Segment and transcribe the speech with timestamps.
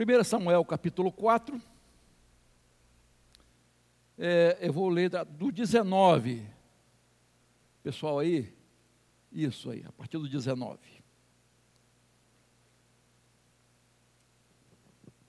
[0.00, 1.60] 1 Samuel capítulo 4.
[4.16, 6.42] É, eu vou ler do 19.
[7.82, 8.50] Pessoal aí,
[9.30, 10.78] isso aí, a partir do 19.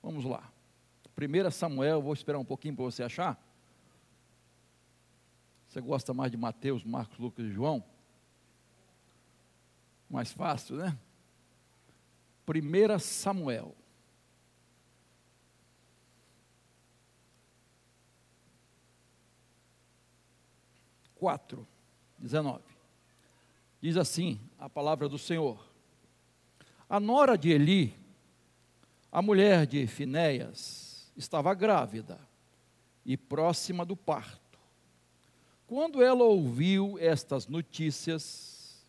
[0.01, 0.49] Vamos lá.
[1.17, 3.37] 1 Samuel, vou esperar um pouquinho para você achar.
[5.67, 7.83] Você gosta mais de Mateus, Marcos, Lucas e João?
[10.09, 10.97] Mais fácil, né?
[12.47, 13.75] 1 Samuel.
[21.21, 21.67] Quatro,
[22.17, 22.63] 19.
[23.79, 25.63] Diz assim a palavra do Senhor.
[26.89, 27.95] A nora de Eli,
[29.11, 32.19] a mulher de Finéias, estava grávida
[33.05, 34.57] e próxima do parto.
[35.67, 38.83] Quando ela ouviu estas notícias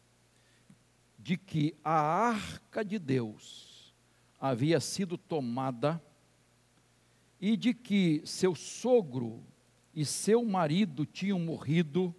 [1.19, 3.95] de que a arca de Deus
[4.41, 6.03] havia sido tomada
[7.39, 9.45] e de que seu sogro
[9.95, 12.17] e seu marido tinham morrido,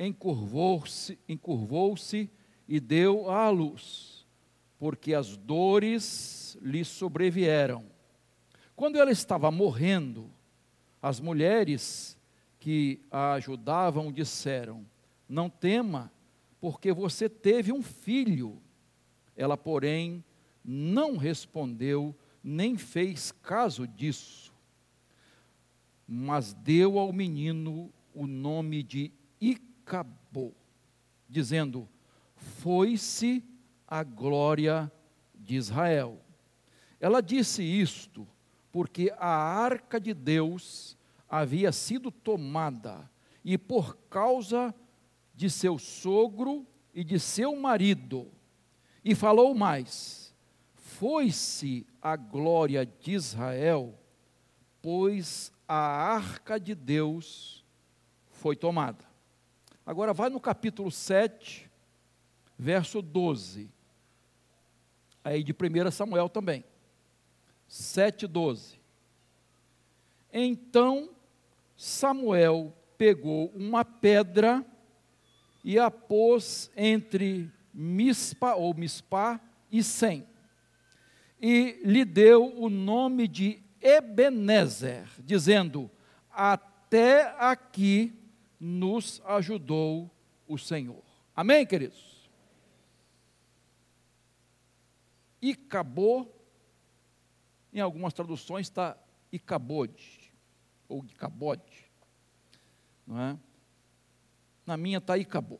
[0.00, 1.94] encurvou-se encurvou
[2.66, 4.26] e deu à luz,
[4.78, 7.84] porque as dores lhe sobrevieram.
[8.74, 10.30] Quando ela estava morrendo,
[11.02, 12.16] as mulheres
[12.58, 14.86] que a ajudavam disseram:
[15.28, 16.10] Não tema,
[16.60, 18.60] porque você teve um filho.
[19.36, 20.24] Ela, porém,
[20.64, 24.54] não respondeu, nem fez caso disso,
[26.06, 29.12] mas deu ao menino o nome de
[29.90, 30.52] Icabô,
[31.28, 31.88] dizendo:
[32.36, 33.42] Foi-se
[33.88, 34.90] a glória
[35.34, 36.20] de Israel.
[37.00, 38.24] Ela disse isto
[38.70, 40.96] porque a arca de Deus
[41.28, 43.10] havia sido tomada,
[43.44, 44.72] e por causa
[45.34, 48.30] de seu sogro e de seu marido.
[49.04, 50.32] E falou mais:
[50.72, 53.98] Foi-se a glória de Israel,
[54.80, 57.64] pois a arca de Deus
[58.28, 59.09] foi tomada.
[59.84, 61.70] Agora vai no capítulo 7,
[62.58, 63.70] verso 12.
[65.24, 66.64] Aí de 1 Samuel também.
[67.66, 68.78] 7, 12.
[70.32, 71.10] Então
[71.76, 74.64] Samuel pegou uma pedra
[75.64, 79.40] e a pôs entre Mispa ou Mispá
[79.70, 80.26] e Sem.
[81.40, 85.90] E lhe deu o nome de Ebenezer, dizendo:
[86.30, 88.12] Até aqui
[88.60, 90.10] nos ajudou
[90.46, 91.02] o Senhor.
[91.34, 92.28] Amém, queridos?
[95.40, 96.38] E acabou,
[97.72, 98.98] em algumas traduções está
[99.32, 100.34] Icabode
[100.86, 101.90] ou de cabode,
[103.06, 103.38] não é?
[104.66, 105.58] Na minha está Icabô.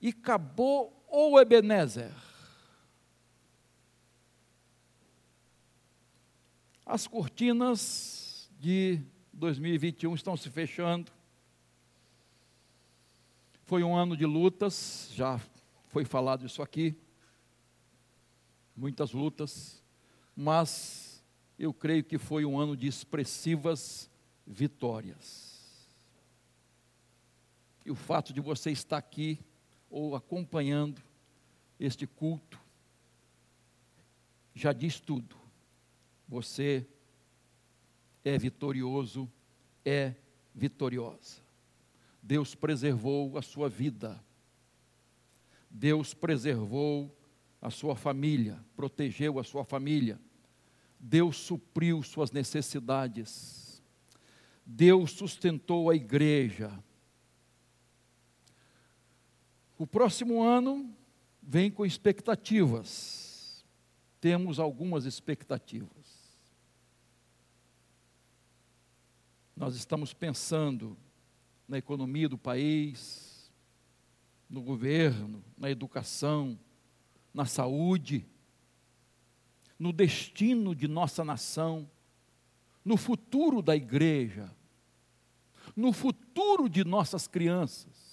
[0.00, 2.12] Icabô ou Ebenezer?
[6.84, 9.00] As cortinas de
[9.32, 11.12] 2021 estão se fechando.
[13.66, 15.40] Foi um ano de lutas, já
[15.88, 16.96] foi falado isso aqui.
[18.76, 19.82] Muitas lutas,
[20.36, 21.24] mas
[21.58, 24.08] eu creio que foi um ano de expressivas
[24.46, 25.88] vitórias.
[27.84, 29.40] E o fato de você estar aqui
[29.90, 31.02] ou acompanhando
[31.80, 32.60] este culto
[34.54, 35.34] já diz tudo.
[36.28, 36.86] Você
[38.24, 39.28] é vitorioso,
[39.84, 40.14] é
[40.54, 41.45] vitoriosa.
[42.26, 44.20] Deus preservou a sua vida.
[45.70, 47.16] Deus preservou
[47.62, 50.20] a sua família, protegeu a sua família.
[50.98, 53.80] Deus supriu suas necessidades,
[54.64, 56.76] Deus sustentou a igreja.
[59.78, 60.92] O próximo ano
[61.40, 63.64] vem com expectativas,
[64.20, 66.16] temos algumas expectativas.
[69.54, 70.96] Nós estamos pensando
[71.68, 73.50] na economia do país,
[74.48, 76.58] no governo, na educação,
[77.34, 78.26] na saúde
[79.78, 81.88] no destino de nossa nação,
[82.84, 84.50] no futuro da igreja,
[85.74, 88.06] no futuro de nossas crianças.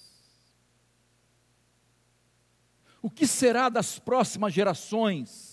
[3.00, 5.52] O que será das próximas gerações?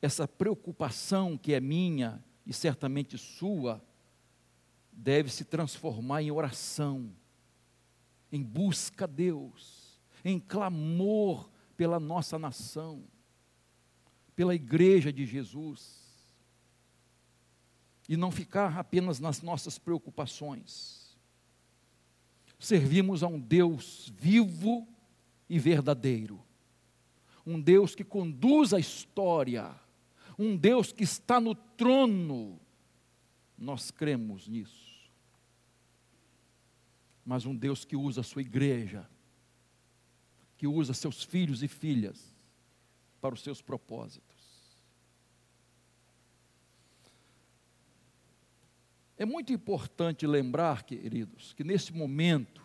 [0.00, 3.80] Essa preocupação que é minha e certamente sua,
[4.90, 7.12] deve se transformar em oração,
[8.32, 9.88] em busca a Deus
[10.24, 13.04] em clamor pela nossa nação,
[14.34, 15.98] pela igreja de Jesus,
[18.08, 21.16] e não ficar apenas nas nossas preocupações.
[22.58, 24.88] Servimos a um Deus vivo
[25.48, 26.42] e verdadeiro,
[27.46, 29.74] um Deus que conduz a história,
[30.38, 32.60] um Deus que está no trono.
[33.56, 35.10] Nós cremos nisso.
[37.24, 39.08] Mas um Deus que usa a sua igreja,
[40.56, 42.32] que usa seus filhos e filhas
[43.20, 44.38] para os seus propósitos.
[49.16, 52.62] É muito importante lembrar, queridos, que nesse momento,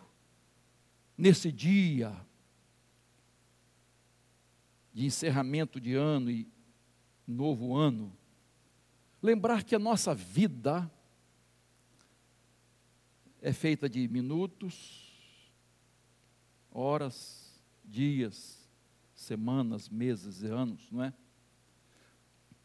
[1.18, 2.16] nesse dia
[4.92, 6.53] de encerramento de ano e
[7.26, 8.16] novo ano,
[9.22, 10.90] lembrar que a nossa vida
[13.40, 15.52] é feita de minutos,
[16.70, 18.58] horas, dias,
[19.14, 21.12] semanas, meses e anos, não é?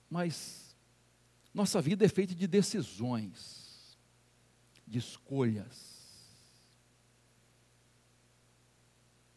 [0.09, 0.75] Mas
[1.53, 3.97] nossa vida é feita de decisões,
[4.85, 5.97] de escolhas.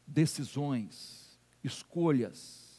[0.06, 2.71] Decisões, escolhas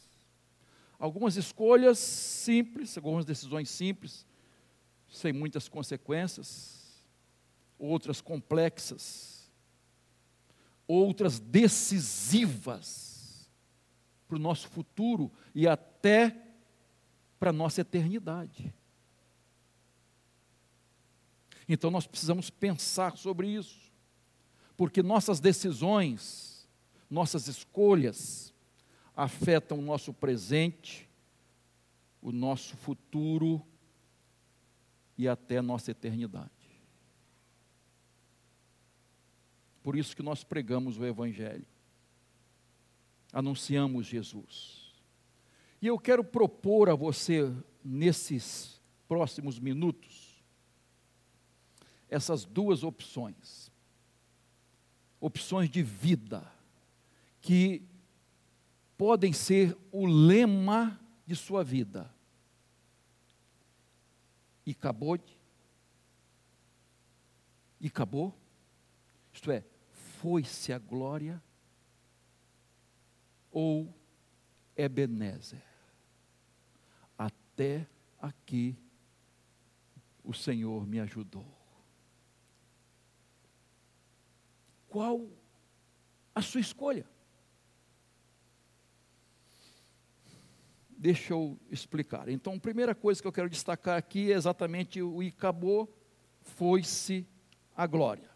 [0.99, 4.25] Algumas escolhas simples, algumas decisões simples,
[5.09, 7.05] sem muitas consequências,
[7.77, 9.51] outras complexas,
[10.87, 13.13] outras decisivas
[14.27, 16.35] para o nosso futuro e até
[17.39, 18.73] para a nossa eternidade.
[21.67, 23.91] Então nós precisamos pensar sobre isso,
[24.75, 26.67] porque nossas decisões,
[27.09, 28.52] nossas escolhas,
[29.15, 31.10] afetam o nosso presente,
[32.21, 33.65] o nosso futuro
[35.18, 36.50] e até a nossa eternidade.
[39.83, 41.65] Por isso que nós pregamos o Evangelho,
[43.31, 44.94] anunciamos Jesus.
[45.81, 50.42] E eu quero propor a você, nesses próximos minutos,
[52.10, 53.69] essas duas opções.
[55.19, 56.50] Opções de vida,
[57.42, 57.83] que
[59.03, 60.97] podem ser o lema
[61.27, 62.09] de sua vida.
[64.65, 65.19] E acabou.
[67.81, 68.33] E acabou.
[69.33, 71.44] Isto é, foi-se a glória
[73.51, 73.94] ou
[74.73, 75.61] Ebenezer.
[77.17, 77.85] Até
[78.21, 78.73] aqui
[80.23, 81.45] o Senhor me ajudou.
[84.88, 85.27] Qual
[86.33, 87.05] a sua escolha?
[91.03, 92.29] Deixa eu explicar.
[92.29, 95.94] Então, a primeira coisa que eu quero destacar aqui é exatamente o acabou,
[96.39, 97.27] foi-se
[97.75, 98.29] a glória.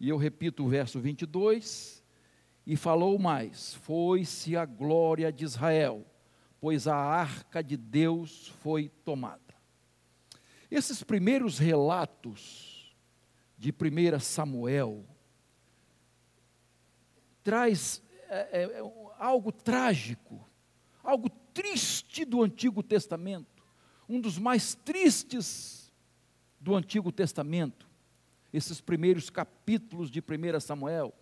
[0.00, 2.02] E eu repito o verso 22,
[2.66, 6.06] e falou mais: foi-se a glória de Israel,
[6.58, 9.54] pois a arca de Deus foi tomada.
[10.70, 12.96] Esses primeiros relatos
[13.58, 15.04] de 1 Samuel
[17.44, 20.48] traz é, é, é algo trágico,
[21.04, 23.64] algo triste do Antigo Testamento,
[24.08, 25.92] um dos mais tristes
[26.60, 27.88] do Antigo Testamento,
[28.52, 31.12] esses primeiros capítulos de 1 Samuel.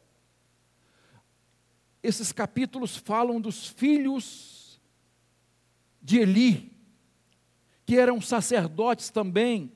[2.03, 4.81] Esses capítulos falam dos filhos
[6.03, 6.73] de Eli,
[7.85, 9.73] que eram sacerdotes também,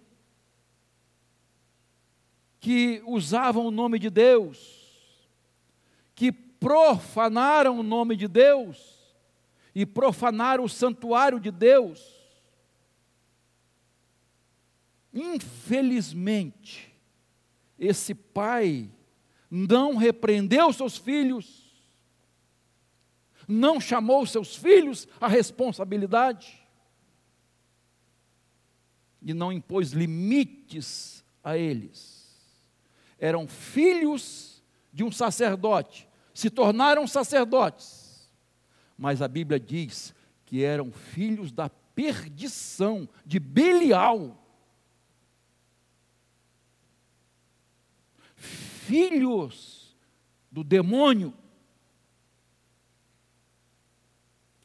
[2.60, 5.28] que usavam o nome de Deus,
[6.14, 9.03] que profanaram o nome de Deus,
[9.74, 12.14] e profanar o santuário de Deus.
[15.12, 16.94] Infelizmente,
[17.78, 18.90] esse pai
[19.50, 21.64] não repreendeu seus filhos,
[23.46, 26.60] não chamou seus filhos à responsabilidade
[29.20, 32.24] e não impôs limites a eles.
[33.18, 34.62] Eram filhos
[34.92, 38.03] de um sacerdote, se tornaram sacerdotes
[38.96, 44.40] mas a Bíblia diz que eram filhos da perdição, de Belial.
[48.36, 49.96] Filhos
[50.50, 51.34] do demônio.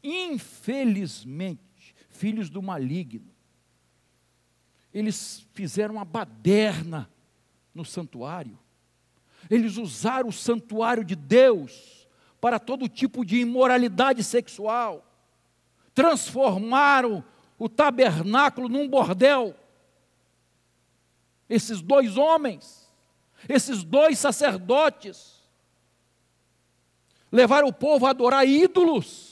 [0.02, 3.28] Infelizmente, filhos do maligno.
[4.92, 7.10] Eles fizeram uma baderna
[7.74, 8.58] no santuário.
[9.48, 11.99] Eles usaram o santuário de Deus
[12.40, 15.04] para todo tipo de imoralidade sexual,
[15.94, 17.22] transformaram
[17.58, 19.54] o tabernáculo num bordel.
[21.48, 22.88] Esses dois homens,
[23.48, 25.42] esses dois sacerdotes,
[27.30, 29.28] levaram o povo a adorar ídolos,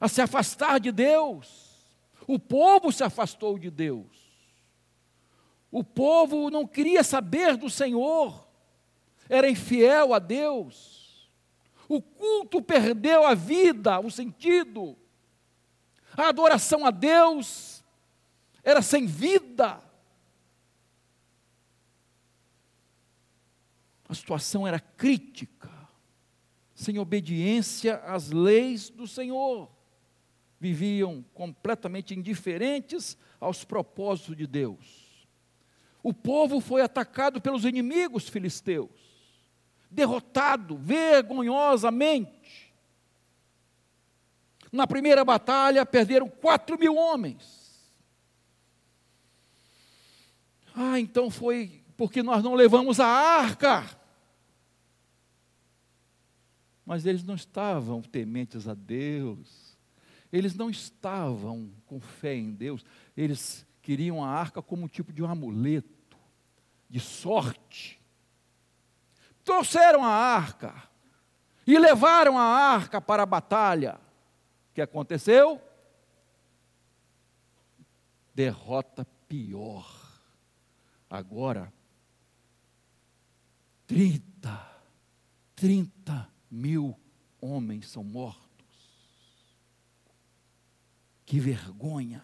[0.00, 1.68] a se afastar de Deus.
[2.26, 4.06] O povo se afastou de Deus.
[5.70, 8.47] O povo não queria saber do Senhor
[9.28, 11.30] era infiel a Deus.
[11.88, 14.96] O culto perdeu a vida, o sentido.
[16.16, 17.84] A adoração a Deus
[18.62, 19.82] era sem vida.
[24.08, 25.70] A situação era crítica,
[26.74, 29.70] sem obediência às leis do Senhor.
[30.58, 35.28] Viviam completamente indiferentes aos propósitos de Deus.
[36.02, 39.07] O povo foi atacado pelos inimigos filisteus,
[39.90, 42.72] derrotado vergonhosamente.
[44.70, 47.68] Na primeira batalha, perderam quatro mil homens.
[50.74, 53.84] Ah, então foi porque nós não levamos a arca.
[56.86, 59.76] Mas eles não estavam tementes a Deus,
[60.32, 62.84] eles não estavam com fé em Deus,
[63.16, 66.16] eles queriam a arca como um tipo de um amuleto,
[66.88, 67.97] de sorte.
[69.48, 70.74] Trouxeram a arca
[71.66, 73.98] e levaram a arca para a batalha.
[74.70, 75.58] O que aconteceu?
[78.34, 79.90] Derrota pior.
[81.08, 81.72] Agora,
[83.86, 84.70] 30,
[85.56, 86.94] 30 mil
[87.40, 88.44] homens são mortos.
[91.24, 92.22] Que vergonha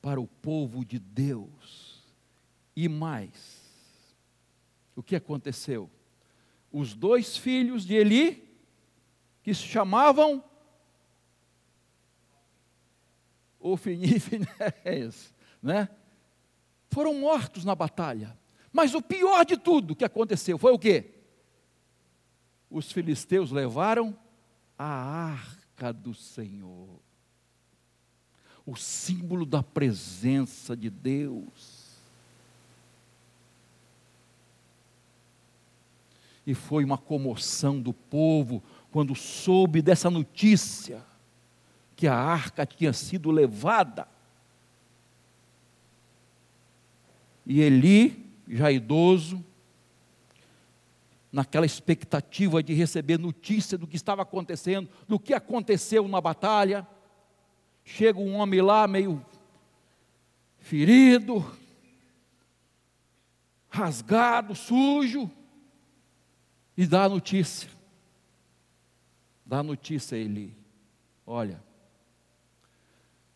[0.00, 2.02] para o povo de Deus.
[2.74, 3.61] E mais,
[4.94, 5.90] o que aconteceu?
[6.70, 8.48] Os dois filhos de Eli,
[9.42, 10.42] que se chamavam
[13.62, 15.32] Ofini e Finés,
[15.62, 15.88] né?
[16.90, 18.36] Foram mortos na batalha.
[18.72, 21.14] Mas o pior de tudo que aconteceu foi o quê?
[22.68, 24.18] Os filisteus levaram
[24.78, 27.00] a arca do Senhor,
[28.64, 31.71] o símbolo da presença de Deus.
[36.46, 41.04] E foi uma comoção do povo quando soube dessa notícia
[41.94, 44.08] que a arca tinha sido levada.
[47.46, 49.44] E Eli já idoso,
[51.32, 56.86] naquela expectativa de receber notícia do que estava acontecendo, do que aconteceu na batalha.
[57.84, 59.24] Chega um homem lá meio
[60.58, 61.44] ferido,
[63.68, 65.30] rasgado, sujo,
[66.76, 67.70] e dá a notícia.
[69.44, 70.56] Dá a notícia a ele:
[71.26, 71.62] olha,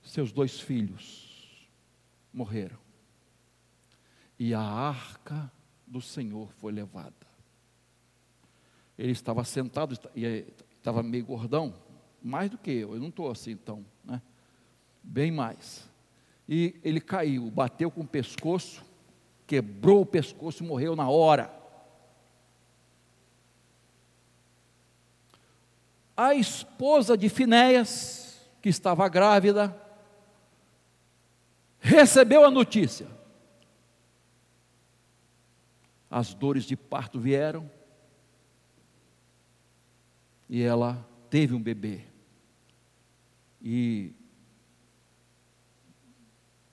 [0.03, 1.69] seus dois filhos
[2.33, 2.87] morreram
[4.39, 5.51] e a arca
[5.87, 7.15] do Senhor foi levada.
[8.99, 11.75] Ele estava sentado e estava meio gordão,
[12.23, 14.21] mais do que eu, eu não estou assim então, né?
[15.03, 15.89] bem mais.
[16.49, 18.85] E ele caiu, bateu com o pescoço,
[19.47, 21.53] quebrou o pescoço e morreu na hora.
[26.17, 29.77] A esposa de Finéias, que estava grávida,
[31.81, 33.17] recebeu a notícia
[36.11, 37.71] as dores de parto vieram
[40.49, 42.01] e ela teve um bebê.
[43.61, 44.13] E,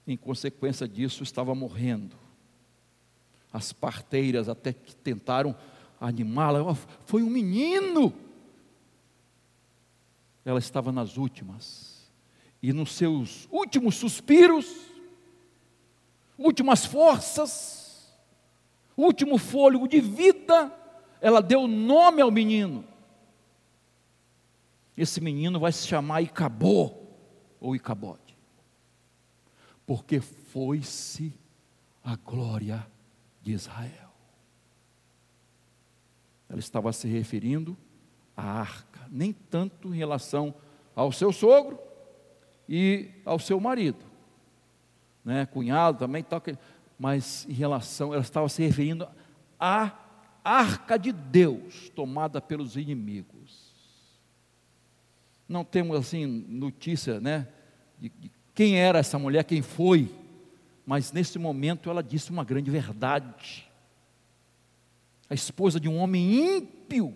[0.07, 2.15] em consequência disso, estava morrendo.
[3.51, 5.53] As parteiras até que tentaram
[5.99, 8.13] animá-la, foi um menino.
[10.45, 12.11] Ela estava nas últimas,
[12.61, 14.65] e nos seus últimos suspiros,
[16.37, 18.13] últimas forças,
[18.95, 20.71] último fôlego de vida,
[21.19, 22.85] ela deu nome ao menino.
[24.95, 26.93] Esse menino vai se chamar Icabô
[27.59, 28.37] ou Icabode,
[29.85, 31.33] porque foi-se
[32.03, 32.85] a glória
[33.41, 34.13] de Israel.
[36.47, 37.75] Ela estava se referindo
[38.35, 40.55] à arca, nem tanto em relação
[40.95, 41.77] ao seu sogro
[42.67, 44.03] e ao seu marido,
[45.23, 46.41] né, cunhado também, tal,
[46.97, 49.07] mas em relação, ela estava se referindo
[49.59, 49.91] à
[50.43, 53.71] arca de Deus tomada pelos inimigos.
[55.47, 57.47] Não temos assim notícia, né,
[57.99, 60.13] de, de quem era essa mulher, quem foi,
[60.85, 63.69] mas nesse momento ela disse uma grande verdade.
[65.29, 67.15] A esposa de um homem ímpio,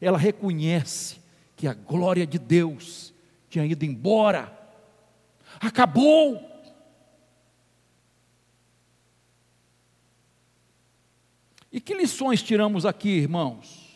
[0.00, 1.20] ela reconhece
[1.56, 3.14] que a glória de Deus
[3.48, 4.52] tinha ido embora,
[5.60, 6.56] acabou.
[11.72, 13.86] E que lições tiramos aqui, irmãos?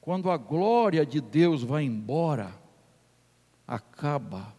[0.00, 2.54] Quando a glória de Deus vai embora,
[3.66, 4.54] acaba,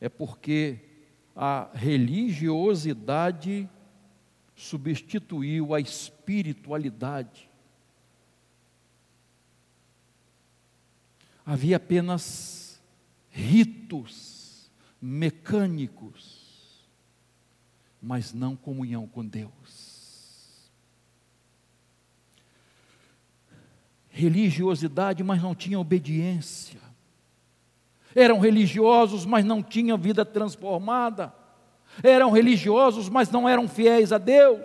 [0.00, 0.78] é porque
[1.34, 3.68] a religiosidade
[4.54, 7.49] substituiu a espiritualidade.
[11.50, 12.80] Havia apenas
[13.28, 14.70] ritos
[15.02, 16.86] mecânicos,
[18.00, 20.70] mas não comunhão com Deus.
[24.08, 26.80] Religiosidade, mas não tinha obediência.
[28.14, 31.34] Eram religiosos, mas não tinham vida transformada.
[32.00, 34.60] Eram religiosos, mas não eram fiéis a Deus.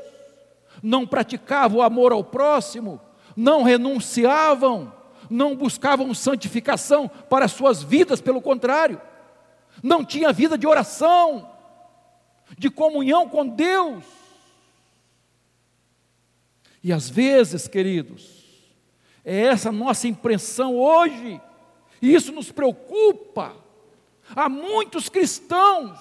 [0.83, 3.01] Não praticavam o amor ao próximo.
[3.35, 4.94] Não renunciavam.
[5.29, 9.01] Não buscavam santificação para suas vidas, pelo contrário.
[9.81, 11.49] Não tinha vida de oração,
[12.57, 14.03] de comunhão com Deus.
[16.83, 18.43] E às vezes, queridos,
[19.23, 21.41] é essa nossa impressão hoje
[22.01, 23.55] e isso nos preocupa.
[24.35, 25.99] Há muitos cristãos,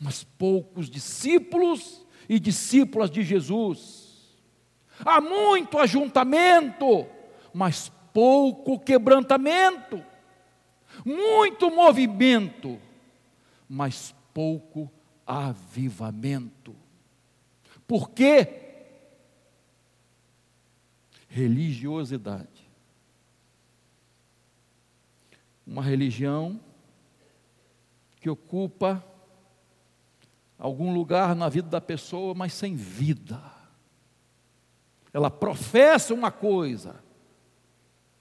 [0.00, 4.01] mas poucos discípulos e discípulas de Jesus.
[5.04, 7.06] Há muito ajuntamento,
[7.52, 10.02] mas pouco quebrantamento.
[11.04, 12.78] Muito movimento,
[13.68, 14.90] mas pouco
[15.26, 16.74] avivamento.
[17.86, 18.60] Por quê?
[21.28, 22.62] Religiosidade
[25.66, 26.60] uma religião
[28.20, 29.04] que ocupa
[30.58, 33.40] algum lugar na vida da pessoa, mas sem vida.
[35.12, 37.02] Ela professa uma coisa,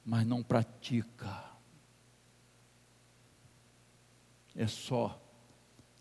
[0.05, 1.43] mas não pratica.
[4.55, 5.19] É só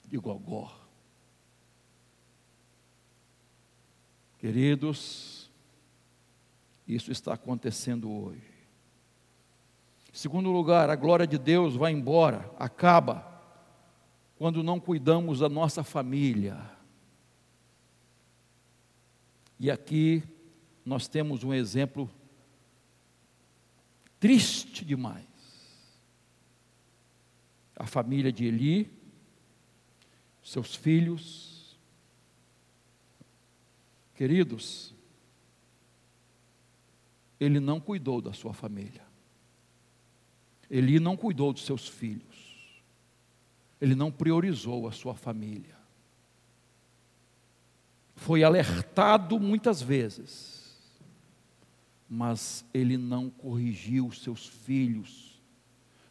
[0.06, 0.76] de gogó.
[4.38, 5.50] Queridos,
[6.88, 8.50] isso está acontecendo hoje.
[10.12, 13.30] Segundo lugar, a glória de Deus vai embora, acaba,
[14.37, 16.59] quando não cuidamos da nossa família.
[19.59, 20.25] E aqui
[20.90, 22.10] nós temos um exemplo
[24.19, 25.25] triste demais.
[27.76, 28.91] A família de Eli,
[30.43, 31.78] seus filhos,
[34.17, 34.93] queridos,
[37.38, 39.06] ele não cuidou da sua família.
[40.69, 42.82] Eli não cuidou dos seus filhos,
[43.80, 45.78] ele não priorizou a sua família.
[48.17, 50.59] Foi alertado muitas vezes,
[52.10, 55.40] mas ele não corrigiu seus filhos,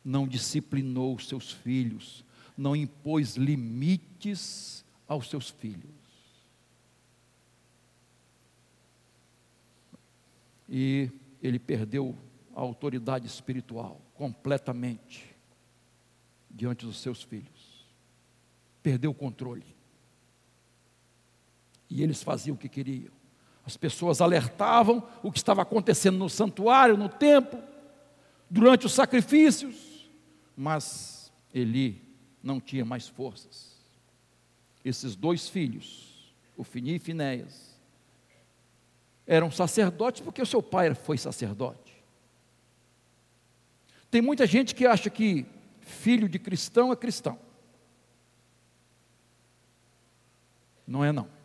[0.02, 2.24] não disciplinou seus filhos,
[2.58, 5.92] não impôs limites aos seus filhos.
[10.70, 11.12] E
[11.44, 12.16] ele perdeu
[12.56, 15.36] a autoridade espiritual completamente
[16.50, 17.86] diante dos seus filhos.
[18.82, 19.66] Perdeu o controle.
[21.90, 23.19] E eles faziam o que queriam.
[23.70, 27.62] As pessoas alertavam o que estava acontecendo no santuário, no templo,
[28.50, 30.10] durante os sacrifícios,
[30.58, 32.02] mas Eli
[32.42, 33.78] não tinha mais forças.
[34.84, 37.80] Esses dois filhos, o Fini e Finéias,
[39.28, 41.96] eram sacerdotes porque o seu pai foi sacerdote.
[44.10, 45.46] Tem muita gente que acha que
[45.80, 47.38] filho de cristão é cristão.
[50.88, 51.39] Não é não.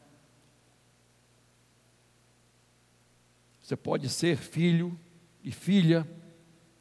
[3.64, 5.00] Você pode ser filho
[5.42, 6.06] e filha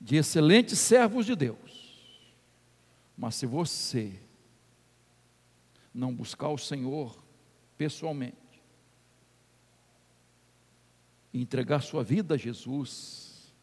[0.02, 2.04] de excelentes servos de Deus.
[3.18, 4.20] Mas se você
[5.94, 7.24] não buscar o Senhor
[7.78, 8.36] pessoalmente,
[11.34, 13.54] e entregar sua vida a Jesus,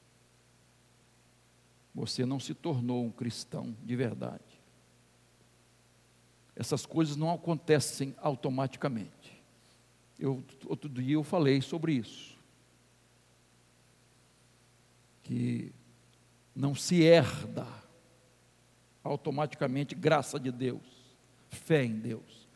[1.95, 4.63] você não se tornou um cristão de verdade.
[6.57, 9.45] Essas coisas não acontecem automaticamente.
[10.19, 12.40] Eu, outro dia eu falei sobre isso.
[15.31, 15.71] Que
[16.57, 17.65] não se herda
[19.05, 20.83] automaticamente graça de Deus,
[21.49, 22.49] fé em Deus.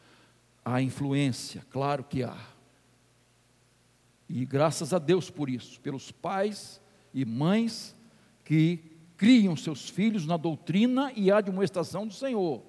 [0.65, 2.37] Há influência, claro que há.
[4.29, 6.81] E graças a Deus por isso, pelos pais
[7.15, 7.95] e mães
[8.45, 8.81] que
[9.17, 12.61] criam seus filhos na doutrina e admoestação do Senhor.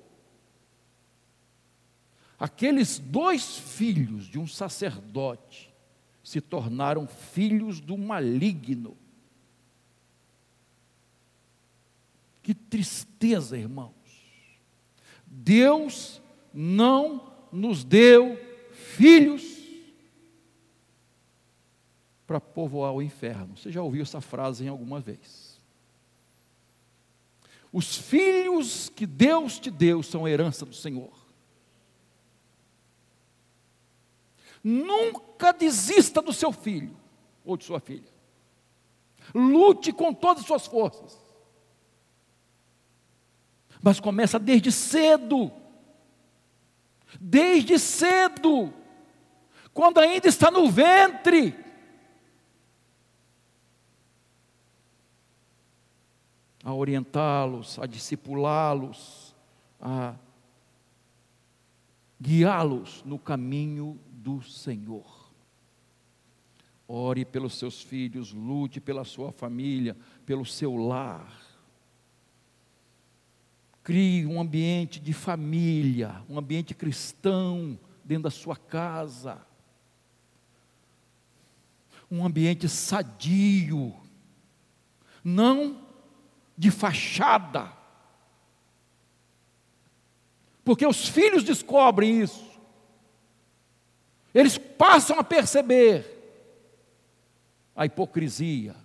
[2.37, 5.73] Aqueles dois filhos de um sacerdote
[6.23, 8.95] se tornaram filhos do maligno.
[12.45, 13.91] Que tristeza, irmãos.
[15.25, 16.21] Deus
[16.53, 18.37] não nos deu
[18.71, 19.41] filhos
[22.27, 23.57] para povoar o inferno.
[23.57, 25.59] Você já ouviu essa frase em alguma vez?
[27.73, 31.17] Os filhos que Deus te deu são herança do Senhor.
[34.63, 36.95] Nunca desista do seu filho
[37.43, 38.13] ou de sua filha.
[39.33, 41.24] Lute com todas as suas forças.
[43.85, 45.51] Mas começa desde cedo.
[47.21, 48.73] Desde cedo.
[49.75, 51.55] Quando ainda está no ventre.
[56.63, 59.35] A orientá-los, a discipulá-los,
[59.79, 60.15] a
[62.19, 65.29] guiá-los no caminho do Senhor.
[66.87, 69.95] Ore pelos seus filhos, lute pela sua família,
[70.25, 71.44] pelo seu lar.
[73.85, 79.45] Crie um ambiente de família, um ambiente cristão dentro da sua casa.
[82.09, 83.95] Um ambiente sadio,
[85.23, 85.87] não
[86.57, 87.71] de fachada.
[90.63, 92.59] Porque os filhos descobrem isso.
[94.33, 96.11] Eles passam a perceber
[97.75, 98.75] a hipocrisia.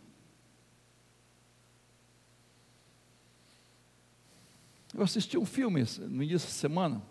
[4.95, 7.03] Eu assisti um filme no início da semana.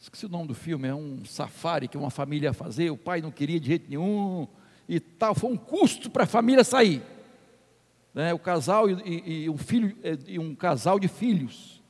[0.00, 3.20] Esqueci o nome do filme, é um safari que uma família ia fazer, o pai
[3.20, 4.46] não queria de jeito nenhum
[4.88, 5.34] e tal.
[5.34, 7.02] Foi um custo para a família sair.
[8.14, 11.82] Né, o casal e, e, e, um filho é, e um casal de filhos.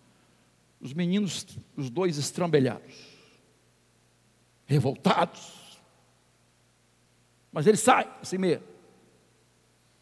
[0.80, 3.16] Os meninos, os dois estrambelhados
[4.66, 5.80] revoltados.
[7.52, 8.64] Mas ele sai assim mesmo.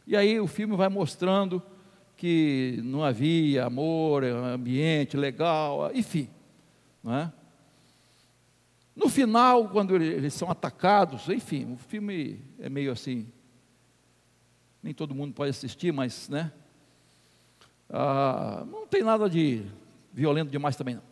[0.07, 1.63] E aí o filme vai mostrando
[2.25, 6.27] que não havia amor, ambiente legal, enfim.
[7.03, 7.33] Não é?
[8.97, 13.31] No final, quando eles são atacados, enfim, o filme é meio assim.
[14.83, 16.51] Nem todo mundo pode assistir, mas, né?
[17.91, 19.67] Ah, não tem nada de
[20.11, 21.03] violento demais também, não.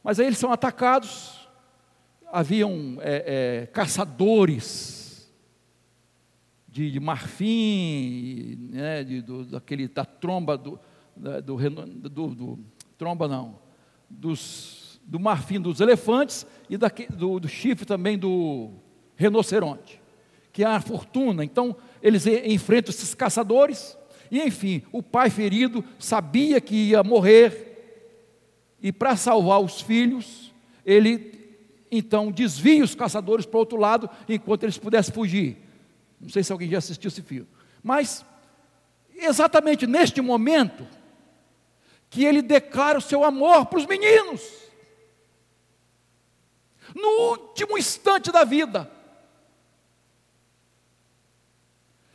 [0.00, 1.50] Mas aí eles são atacados,
[2.30, 5.01] haviam é, é, caçadores
[6.72, 10.80] de, de marfim, né, de, do, daquele, da tromba do,
[11.14, 12.58] do, do, do,
[12.96, 13.58] tromba não,
[14.08, 18.70] dos, do marfim dos elefantes e daqui, do, do chifre também do
[19.16, 20.00] rinoceronte,
[20.50, 21.44] que é a fortuna.
[21.44, 23.98] Então eles enfrentam esses caçadores
[24.30, 27.68] e enfim, o pai ferido sabia que ia morrer
[28.82, 30.50] e para salvar os filhos
[30.86, 31.38] ele
[31.90, 35.58] então desvia os caçadores para o outro lado, enquanto eles pudessem fugir.
[36.22, 37.48] Não sei se alguém já assistiu esse filme.
[37.82, 38.24] Mas,
[39.14, 40.86] exatamente neste momento,
[42.08, 44.40] que ele declara o seu amor para os meninos.
[46.94, 48.88] No último instante da vida.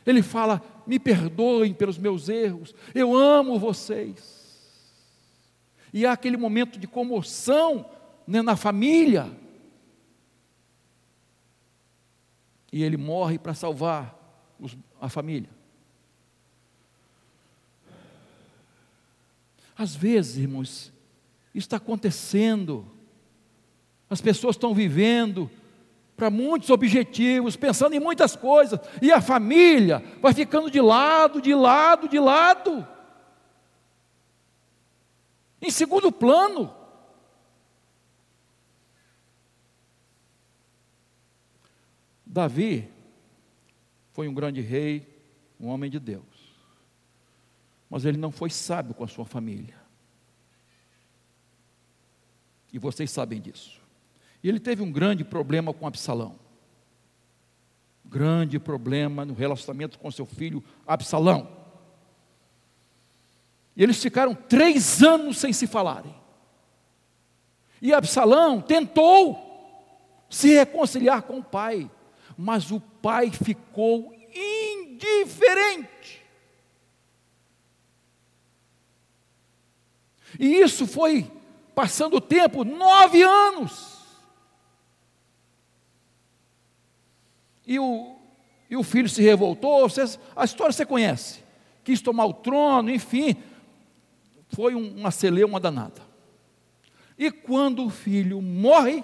[0.06, 4.38] Ele fala: me perdoem pelos meus erros, eu amo vocês.
[5.92, 7.84] E há aquele momento de comoção
[8.26, 9.30] né, na família.
[12.72, 14.16] E ele morre para salvar
[14.58, 15.50] os, a família.
[19.76, 20.92] Às vezes, irmãos,
[21.54, 22.84] isso está acontecendo.
[24.10, 25.50] As pessoas estão vivendo
[26.16, 31.54] para muitos objetivos, pensando em muitas coisas, e a família vai ficando de lado, de
[31.54, 32.86] lado, de lado.
[35.62, 36.74] Em segundo plano.
[42.28, 42.86] Davi
[44.12, 45.08] foi um grande rei,
[45.58, 46.22] um homem de Deus.
[47.88, 49.74] Mas ele não foi sábio com a sua família.
[52.70, 53.80] E vocês sabem disso.
[54.42, 56.38] E ele teve um grande problema com Absalão.
[58.04, 61.56] Grande problema no relacionamento com seu filho Absalão.
[63.74, 66.14] E eles ficaram três anos sem se falarem.
[67.80, 69.46] E Absalão tentou
[70.28, 71.90] se reconciliar com o pai
[72.38, 76.24] mas o pai ficou indiferente.
[80.38, 81.28] E isso foi
[81.74, 83.98] passando o tempo nove anos.
[87.66, 88.14] E o,
[88.70, 89.88] e o filho se revoltou,
[90.36, 91.42] a história você conhece.
[91.82, 93.34] Quis tomar o trono, enfim.
[94.50, 96.06] Foi uma celeuma danada.
[97.18, 99.02] E quando o filho morre,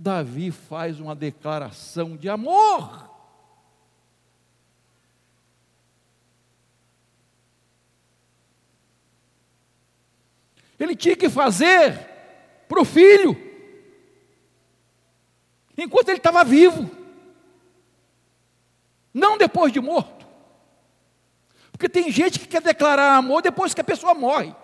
[0.00, 3.10] Davi faz uma declaração de amor.
[10.78, 11.98] Ele tinha que fazer
[12.68, 13.36] para o filho,
[15.76, 16.88] enquanto ele estava vivo,
[19.12, 20.28] não depois de morto.
[21.72, 24.54] Porque tem gente que quer declarar amor depois que a pessoa morre.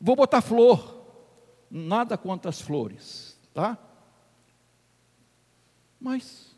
[0.00, 1.04] Vou botar flor,
[1.68, 3.78] nada contra as flores Tá?
[6.00, 6.56] Mas,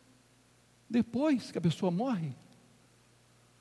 [0.89, 2.35] depois que a pessoa morre,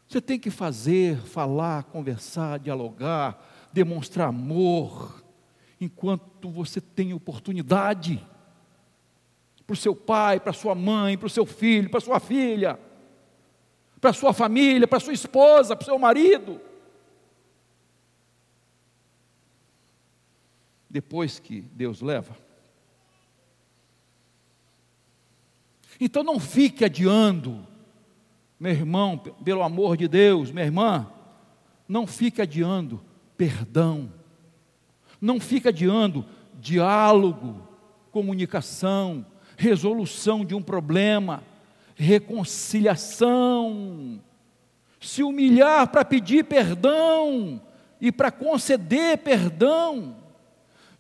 [0.07, 5.23] você tem que fazer, falar, conversar, dialogar, demonstrar amor,
[5.81, 8.25] enquanto você tem oportunidade
[9.65, 12.79] para o seu pai, para sua mãe, para o seu filho, para sua filha,
[13.99, 16.61] para sua família, para sua esposa, para o seu marido.
[20.89, 22.42] Depois que Deus leva.
[25.99, 27.67] Então não fique adiando,
[28.59, 31.11] meu irmão, pelo amor de Deus, minha irmã,
[31.87, 33.01] não fique adiando
[33.37, 34.11] perdão,
[35.19, 36.25] não fique adiando
[36.59, 37.67] diálogo,
[38.11, 39.25] comunicação,
[39.57, 41.43] resolução de um problema,
[41.95, 44.21] reconciliação,
[44.99, 47.61] se humilhar para pedir perdão
[47.99, 50.15] e para conceder perdão,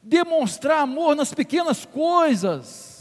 [0.01, 2.92] demonstrar amor nas pequenas coisas.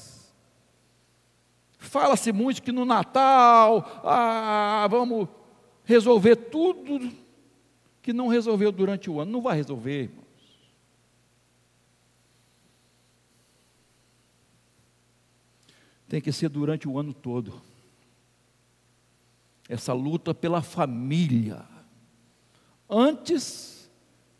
[1.82, 5.28] Fala-se muito que no Natal, ah, vamos
[5.84, 7.12] resolver tudo
[8.00, 9.30] que não resolveu durante o ano.
[9.30, 10.22] Não vai resolver, irmão.
[16.12, 17.62] tem que ser durante o ano todo.
[19.66, 21.64] Essa luta pela família,
[22.86, 23.90] antes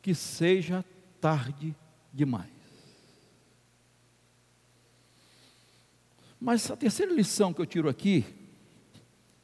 [0.02, 0.84] que seja
[1.18, 1.74] tarde
[2.12, 2.61] demais.
[6.42, 8.24] Mas a terceira lição que eu tiro aqui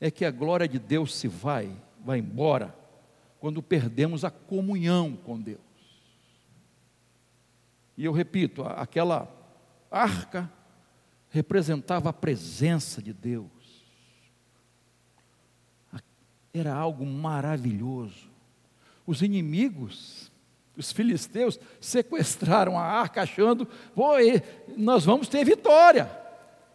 [0.01, 1.71] é que a glória de Deus se vai,
[2.05, 2.77] vai embora,
[3.39, 5.61] quando perdemos a comunhão com Deus.
[7.97, 9.33] E eu repito, aquela
[9.89, 10.53] arca
[11.31, 13.47] representava a presença de Deus.
[16.53, 18.29] Era algo maravilhoso.
[19.07, 20.33] Os inimigos,
[20.77, 23.69] os filisteus, sequestraram a arca, achando,
[24.77, 26.27] nós vamos ter vitória.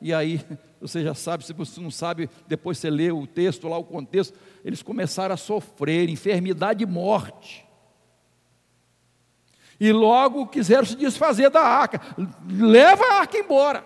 [0.04, 0.42] E aí,
[0.82, 4.38] você já sabe, se você não sabe, depois você lê o texto lá, o contexto,
[4.64, 7.66] eles começaram a sofrer enfermidade e morte.
[9.80, 12.02] E logo quiseram se desfazer da arca.
[12.48, 13.84] Leva a arca embora.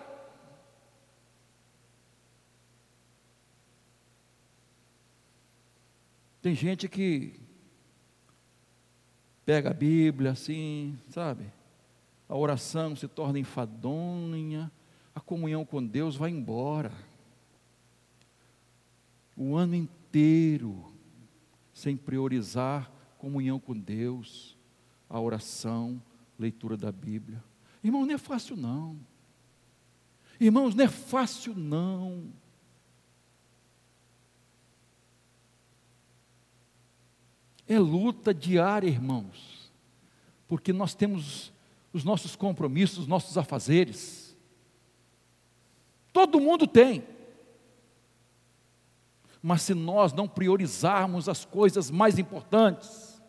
[6.42, 7.40] Tem gente que
[9.44, 11.44] pega a Bíblia assim, sabe?
[12.28, 14.70] A oração se torna enfadonha,
[15.18, 16.92] a comunhão com Deus vai embora.
[19.36, 20.92] O ano inteiro
[21.72, 24.56] sem priorizar comunhão com Deus,
[25.08, 26.00] a oração,
[26.38, 27.42] leitura da Bíblia.
[27.82, 28.96] Irmão, não é fácil não.
[30.40, 32.32] Irmãos, não é fácil não.
[37.66, 39.72] É luta diária, irmãos,
[40.46, 41.52] porque nós temos
[41.92, 44.27] os nossos compromissos, os nossos afazeres.
[46.18, 47.06] Todo mundo tem.
[49.40, 53.22] Mas se nós não priorizarmos as coisas mais importantes,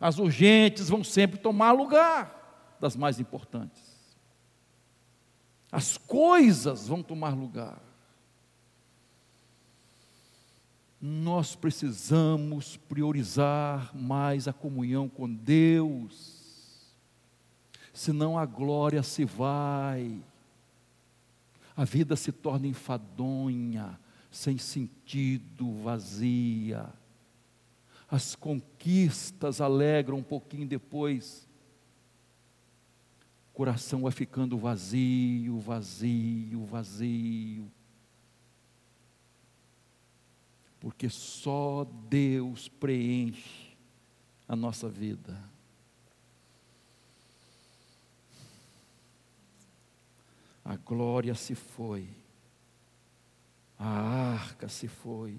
[0.00, 3.82] as urgentes vão sempre tomar lugar das mais importantes.
[5.72, 7.82] As coisas vão tomar lugar.
[10.98, 16.90] nós precisamos priorizar mais a comunhão com Deus,
[17.92, 20.20] senão a glória se vai,
[21.76, 26.92] a vida se torna enfadonha, sem sentido, vazia.
[28.10, 31.46] As conquistas alegram um pouquinho depois,
[33.50, 37.70] o coração vai ficando vazio, vazio, vazio.
[40.86, 43.76] porque só Deus preenche
[44.46, 45.36] a nossa vida.
[50.68, 52.08] A glória se foi,
[53.78, 55.38] a arca se foi.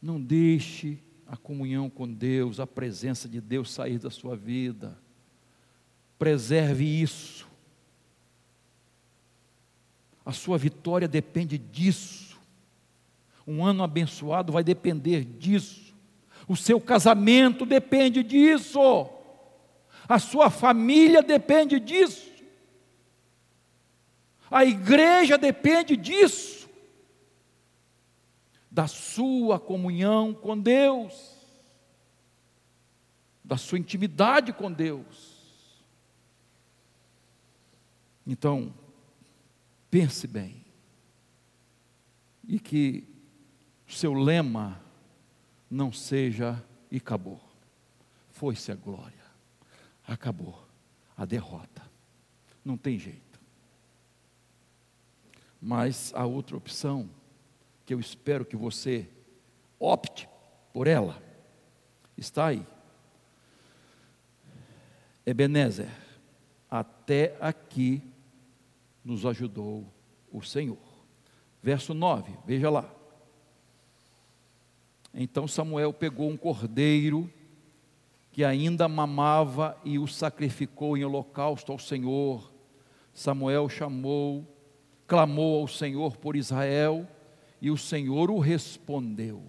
[0.00, 4.96] Não deixe a comunhão com Deus, a presença de Deus sair da sua vida.
[6.20, 7.48] Preserve isso.
[10.24, 12.38] A sua vitória depende disso.
[13.44, 15.92] Um ano abençoado vai depender disso.
[16.46, 19.10] O seu casamento depende disso.
[20.10, 22.28] A sua família depende disso.
[24.50, 26.68] A igreja depende disso.
[28.68, 31.36] Da sua comunhão com Deus.
[33.44, 35.78] Da sua intimidade com Deus.
[38.26, 38.74] Então,
[39.88, 40.64] pense bem.
[42.48, 43.06] E que
[43.86, 44.84] seu lema
[45.70, 47.40] não seja e acabou.
[48.32, 49.19] Foi-se a glória.
[50.10, 50.60] Acabou
[51.16, 51.88] a derrota.
[52.64, 53.40] Não tem jeito.
[55.62, 57.08] Mas a outra opção,
[57.86, 59.08] que eu espero que você
[59.78, 60.28] opte
[60.72, 61.22] por ela,
[62.16, 62.66] está aí.
[65.24, 65.88] Ebenezer,
[66.68, 68.02] até aqui
[69.04, 69.86] nos ajudou
[70.32, 70.76] o Senhor.
[71.62, 72.92] Verso 9, veja lá.
[75.14, 77.32] Então Samuel pegou um cordeiro
[78.32, 82.52] que ainda mamava e o sacrificou em holocausto ao Senhor.
[83.12, 84.46] Samuel chamou,
[85.06, 87.08] clamou ao Senhor por Israel
[87.60, 89.42] e o Senhor o respondeu.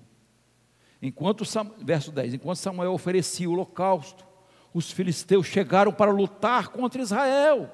[1.01, 1.43] Enquanto,
[1.79, 4.25] verso 10: Enquanto Samuel oferecia o holocausto,
[4.73, 7.71] os filisteus chegaram para lutar contra Israel.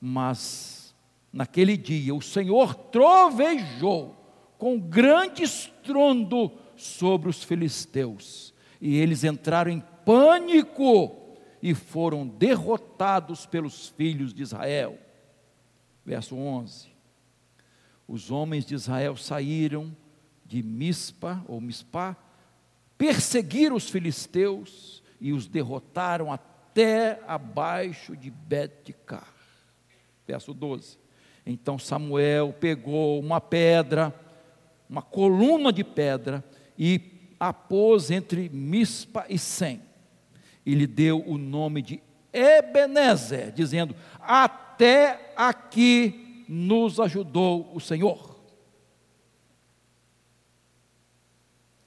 [0.00, 0.94] Mas,
[1.32, 4.16] naquele dia, o Senhor trovejou
[4.58, 11.24] com grande estrondo sobre os filisteus, e eles entraram em pânico
[11.62, 14.98] e foram derrotados pelos filhos de Israel.
[16.04, 16.88] Verso 11:
[18.06, 19.96] Os homens de Israel saíram
[20.44, 22.16] de Mispa ou Mispá,
[22.98, 29.32] perseguiram os filisteus e os derrotaram até abaixo de Betcar.
[30.26, 30.98] Verso 12.
[31.46, 34.14] Então Samuel pegou uma pedra,
[34.88, 36.44] uma coluna de pedra,
[36.78, 39.80] e a pôs entre Mispa e Sem.
[40.64, 48.34] E lhe deu o nome de Ebenezer, dizendo: Até aqui nos ajudou o Senhor.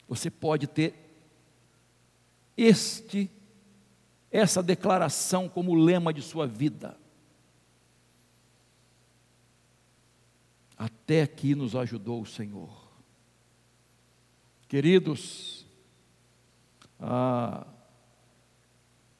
[0.07, 0.93] Você pode ter
[2.55, 3.29] este
[4.31, 6.97] essa declaração como lema de sua vida.
[10.77, 12.87] Até aqui nos ajudou o Senhor.
[14.67, 15.65] Queridos,
[16.99, 17.65] ah,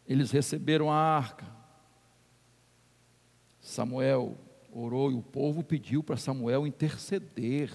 [0.07, 1.45] eles receberam a arca.
[3.59, 4.37] Samuel
[4.71, 7.73] orou e o povo pediu para Samuel interceder.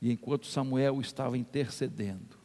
[0.00, 2.36] E enquanto Samuel estava intercedendo,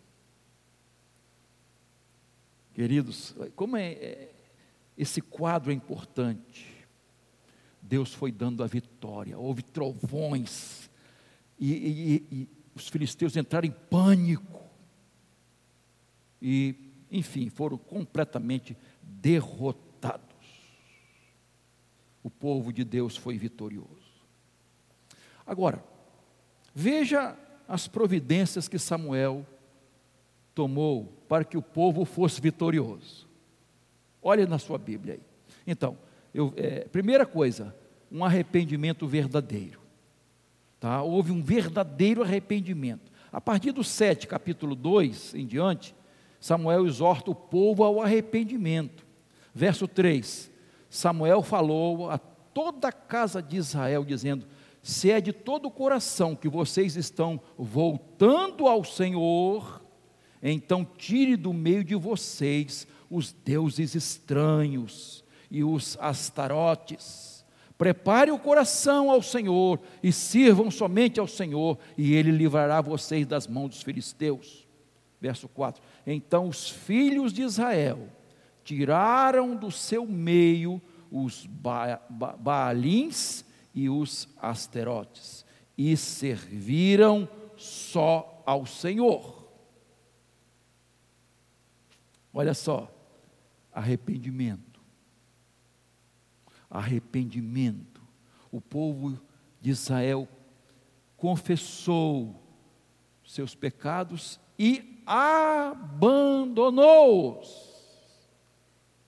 [2.74, 4.34] queridos, como é, é
[4.98, 6.76] esse quadro é importante.
[7.82, 10.90] Deus foi dando a vitória, houve trovões,
[11.60, 14.62] e, e, e, os filisteus entraram em pânico
[16.42, 20.24] e, enfim, foram completamente derrotados.
[22.24, 23.88] O povo de Deus foi vitorioso.
[25.46, 25.84] Agora,
[26.76, 29.46] veja as providências que Samuel
[30.54, 33.28] tomou para que o povo fosse vitorioso.
[34.22, 35.22] Olhe na sua Bíblia aí.
[35.66, 35.98] Então,
[36.34, 37.76] eu, é, primeira coisa,
[38.12, 39.80] um arrependimento verdadeiro.
[40.80, 41.02] Tá?
[41.02, 43.12] Houve um verdadeiro arrependimento.
[43.32, 45.96] A partir do 7, capítulo 2 em diante,
[46.40, 49.06] Samuel exorta o povo ao arrependimento.
[49.54, 50.52] Verso 3:
[50.90, 54.46] Samuel falou a toda a casa de Israel, dizendo:
[54.82, 59.84] Se é de todo o coração que vocês estão voltando ao Senhor,
[60.42, 67.38] então tire do meio de vocês os deuses estranhos e os astarotes
[67.78, 73.46] Prepare o coração ao Senhor e sirvam somente ao Senhor, e Ele livrará vocês das
[73.46, 74.68] mãos dos filisteus.
[75.22, 78.08] Verso 4: Então os filhos de Israel
[78.64, 85.46] tiraram do seu meio os ba ba Baalins e os Asterotes,
[85.78, 89.48] e serviram só ao Senhor.
[92.34, 92.92] Olha só,
[93.72, 94.68] arrependimento
[96.70, 98.02] arrependimento.
[98.52, 99.20] O povo
[99.62, 100.28] de Israel
[101.16, 102.44] confessou
[103.26, 106.68] seus pecados e abandonou-os.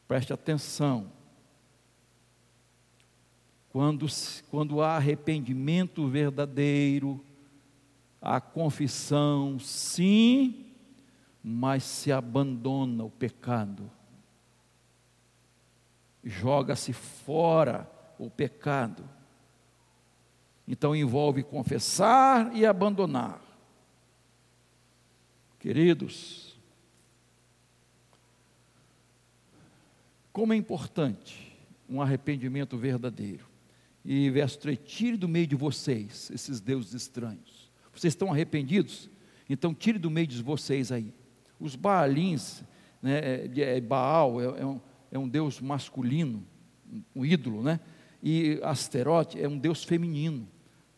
[0.07, 1.11] Preste atenção.
[3.69, 4.07] Quando,
[4.49, 7.23] quando há arrependimento verdadeiro,
[8.19, 10.65] há confissão, sim,
[11.43, 13.91] mas se abandona o pecado
[16.23, 19.03] joga-se fora o pecado.
[20.67, 23.41] Então envolve confessar e abandonar.
[25.59, 26.57] Queridos,
[30.31, 31.49] como é importante
[31.89, 33.45] um arrependimento verdadeiro.
[34.05, 37.69] E verso 3: tire do meio de vocês esses deuses estranhos.
[37.93, 39.09] Vocês estão arrependidos?
[39.49, 41.13] Então tire do meio de vocês aí.
[41.59, 42.63] Os Baalins,
[43.01, 44.81] né, é, é Baal é, é um,
[45.11, 46.45] é um deus masculino,
[47.13, 47.79] um ídolo, né?
[48.21, 50.47] E Asterote é um deus feminino,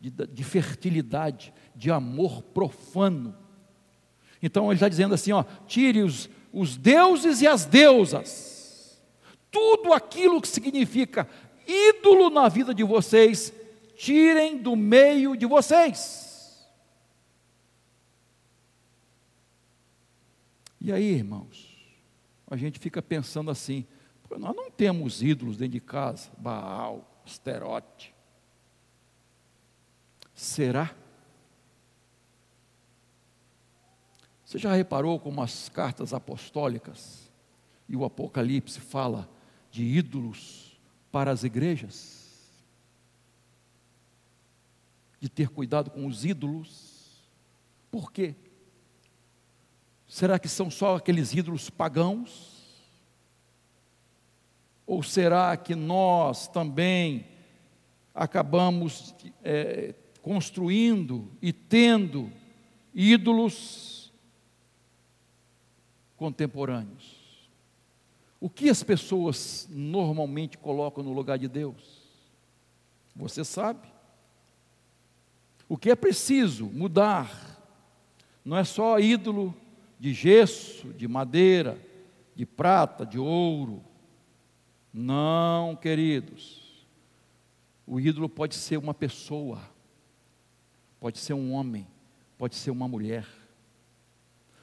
[0.00, 3.41] de, de fertilidade, de amor profano.
[4.42, 9.00] Então ele está dizendo assim: ó, tire os, os deuses e as deusas,
[9.50, 11.28] tudo aquilo que significa
[11.66, 13.52] ídolo na vida de vocês,
[13.96, 16.66] tirem do meio de vocês.
[20.80, 21.72] E aí, irmãos,
[22.50, 23.86] a gente fica pensando assim:
[24.36, 28.12] nós não temos ídolos dentro de casa, Baal, Asterote.
[30.34, 31.01] Será?
[34.52, 37.32] Você já reparou como as cartas apostólicas
[37.88, 39.26] e o Apocalipse fala
[39.70, 40.78] de ídolos
[41.10, 42.52] para as igrejas?
[45.18, 47.24] De ter cuidado com os ídolos?
[47.90, 48.34] Por quê?
[50.06, 52.84] Será que são só aqueles ídolos pagãos?
[54.86, 57.26] Ou será que nós também
[58.14, 62.30] acabamos é, construindo e tendo
[62.92, 63.91] ídolos
[66.22, 67.50] contemporâneos.
[68.40, 72.00] O que as pessoas normalmente colocam no lugar de Deus?
[73.16, 73.88] Você sabe?
[75.68, 77.60] O que é preciso mudar
[78.44, 79.52] não é só ídolo
[79.98, 81.76] de gesso, de madeira,
[82.36, 83.82] de prata, de ouro.
[84.94, 86.86] Não, queridos.
[87.84, 89.60] O ídolo pode ser uma pessoa,
[91.00, 91.84] pode ser um homem,
[92.38, 93.26] pode ser uma mulher.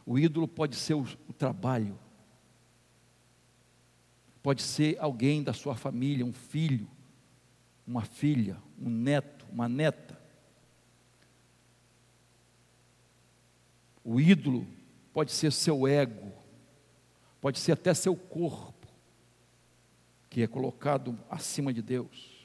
[0.10, 1.96] O ídolo pode ser o, o trabalho,
[4.42, 6.90] pode ser alguém da sua família, um filho,
[7.86, 10.20] uma filha, um neto, uma neta.
[14.04, 14.66] O ídolo
[15.14, 16.34] pode ser seu ego,
[17.40, 18.88] pode ser até seu corpo,
[20.28, 22.36] que é colocado acima de Deus.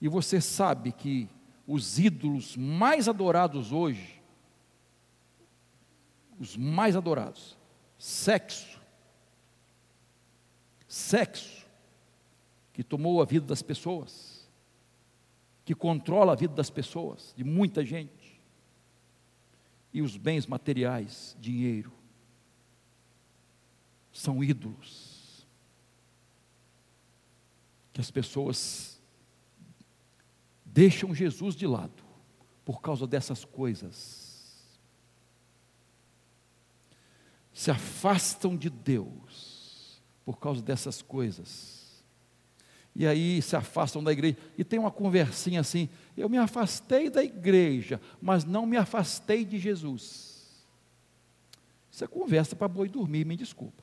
[0.00, 1.28] E você sabe que
[1.66, 4.15] os ídolos mais adorados hoje
[6.38, 7.56] os mais adorados:
[7.98, 8.76] sexo.
[10.88, 11.66] Sexo,
[12.72, 14.48] que tomou a vida das pessoas,
[15.64, 18.40] que controla a vida das pessoas, de muita gente,
[19.92, 21.92] e os bens materiais, dinheiro,
[24.12, 25.46] são ídolos
[27.92, 29.00] que as pessoas
[30.64, 32.04] deixam Jesus de lado
[32.62, 34.25] por causa dessas coisas
[37.56, 42.04] se afastam de Deus por causa dessas coisas.
[42.94, 44.36] E aí se afastam da igreja.
[44.58, 49.58] E tem uma conversinha assim: eu me afastei da igreja, mas não me afastei de
[49.58, 50.66] Jesus.
[51.90, 53.82] Isso é conversa para boi dormir, me desculpa.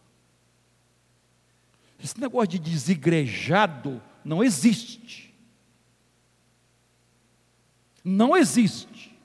[2.01, 5.33] Esse negócio de desigrejado não existe.
[8.03, 9.17] Não existe.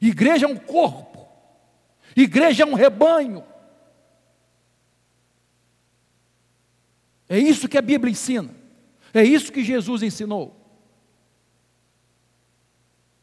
[0.00, 1.13] Igreja é um corpo.
[2.16, 3.44] Igreja é um rebanho.
[7.28, 8.50] É isso que a Bíblia ensina.
[9.12, 10.54] É isso que Jesus ensinou.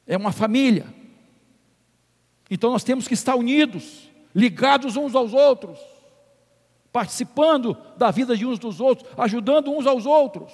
[0.05, 0.93] É uma família.
[2.49, 5.79] Então nós temos que estar unidos, ligados uns aos outros,
[6.91, 10.51] participando da vida de uns dos outros, ajudando uns aos outros.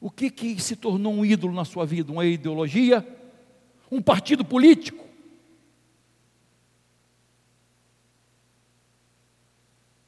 [0.00, 2.12] O que, que se tornou um ídolo na sua vida?
[2.12, 3.04] Uma ideologia?
[3.90, 5.05] Um partido político?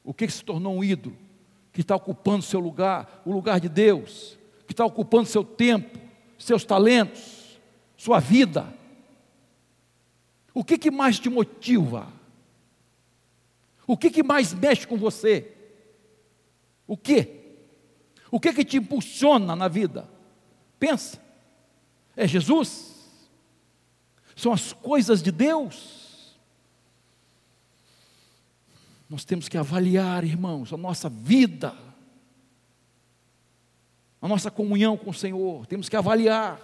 [0.08, 1.14] O que se tornou um ídolo?
[1.70, 5.98] Que está ocupando seu lugar, o lugar de Deus, que está ocupando seu tempo,
[6.38, 7.60] seus talentos,
[7.94, 8.72] sua vida.
[10.54, 12.10] O que, que mais te motiva?
[13.86, 15.54] O que, que mais mexe com você?
[16.86, 17.58] O que?
[18.30, 20.08] O que que te impulsiona na vida?
[20.78, 21.22] Pensa.
[22.16, 22.94] É Jesus?
[24.34, 26.07] São as coisas de Deus?
[29.08, 31.74] Nós temos que avaliar, irmãos, a nossa vida,
[34.20, 35.66] a nossa comunhão com o Senhor.
[35.66, 36.60] Temos que avaliar,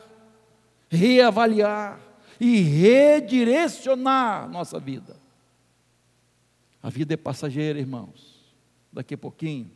[0.91, 1.99] reavaliar
[2.39, 5.17] e redirecionar nossa vida.
[6.83, 8.45] A vida é passageira, irmãos.
[8.93, 9.71] Daqui a pouquinho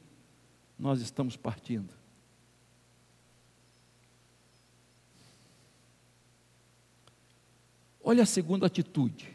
[0.79, 1.97] nós estamos partindo.
[8.03, 9.33] Olha a segunda atitude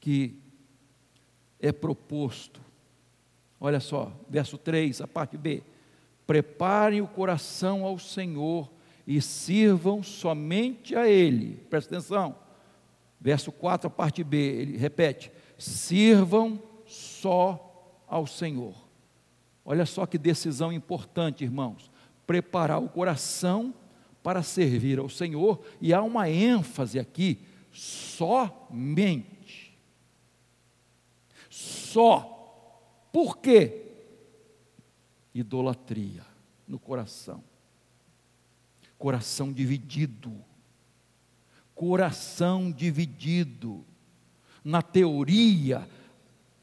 [0.00, 0.45] que
[1.60, 2.60] é proposto.
[3.60, 5.62] Olha só, verso 3, a parte B.
[6.26, 8.70] Preparem o coração ao Senhor
[9.06, 11.56] e sirvam somente a Ele.
[11.70, 12.36] Presta atenção.
[13.20, 18.74] Verso 4, a parte B, ele repete: sirvam só ao Senhor.
[19.64, 21.90] Olha só que decisão importante, irmãos.
[22.26, 23.74] Preparar o coração
[24.22, 27.40] para servir ao Senhor, e há uma ênfase aqui,
[27.72, 29.35] somente
[31.56, 32.32] só.
[33.12, 33.86] Por quê?
[35.38, 36.24] idolatria
[36.66, 37.42] no coração.
[38.98, 40.32] Coração dividido.
[41.74, 43.84] Coração dividido.
[44.64, 45.88] Na teoria,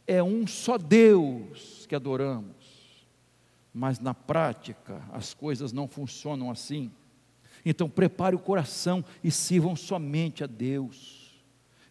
[0.06, 3.08] é um só Deus que adoramos,
[3.74, 6.91] mas na prática as coisas não funcionam assim.
[7.64, 11.41] Então prepare o coração e sirvam somente a Deus.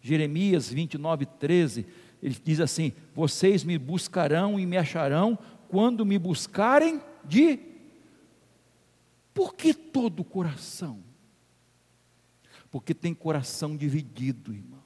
[0.02, 1.86] Jeremias 29, 13,
[2.22, 5.36] ele diz assim: Vocês me buscarão e me acharão
[5.68, 7.58] quando me buscarem de.
[9.34, 11.02] Por que todo o coração?
[12.70, 14.82] Porque tem coração dividido, irmão.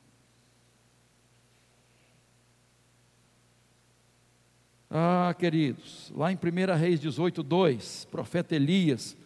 [4.89, 9.17] Ah, queridos, lá em 1 Reis 18, 2, profeta Elias,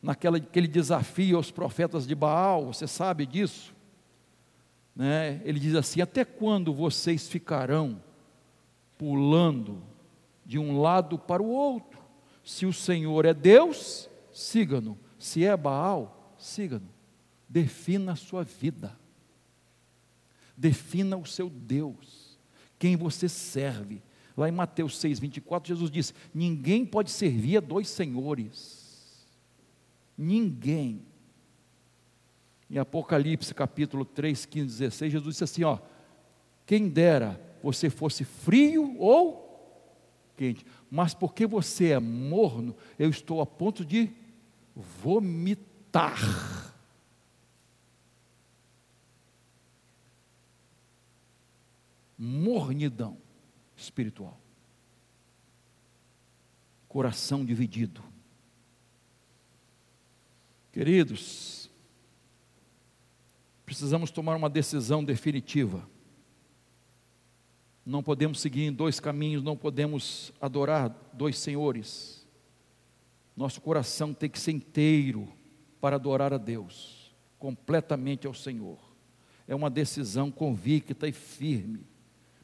[0.00, 3.74] naquela, aquele desafio aos profetas de Baal, você sabe disso?
[4.98, 5.40] Né?
[5.44, 8.02] Ele diz assim: Até quando vocês ficarão
[8.98, 9.80] pulando
[10.44, 12.00] de um lado para o outro?
[12.42, 14.98] Se o Senhor é Deus, siga-no.
[15.16, 16.88] Se é Baal, siga-no.
[17.48, 18.98] Defina a sua vida.
[20.56, 22.36] Defina o seu Deus.
[22.76, 24.02] Quem você serve.
[24.36, 29.24] Lá em Mateus 6, 24, Jesus diz: Ninguém pode servir a dois senhores.
[30.16, 31.06] Ninguém.
[32.70, 35.78] Em Apocalipse capítulo 3, 15, 16, Jesus disse assim: ó,
[36.66, 39.48] quem dera você fosse frio ou
[40.36, 44.10] quente, mas porque você é morno, eu estou a ponto de
[44.76, 46.18] vomitar.
[52.16, 53.16] Mornidão
[53.76, 54.38] espiritual.
[56.88, 58.02] Coração dividido.
[60.72, 61.57] Queridos,
[63.68, 65.86] precisamos tomar uma decisão definitiva.
[67.84, 72.26] Não podemos seguir em dois caminhos, não podemos adorar dois senhores.
[73.36, 75.30] Nosso coração tem que ser inteiro
[75.82, 78.78] para adorar a Deus, completamente ao Senhor.
[79.46, 81.86] É uma decisão convicta e firme.